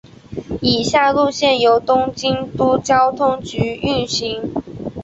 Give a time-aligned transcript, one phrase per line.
[0.63, 4.51] 以下路线由东京都交通局运行。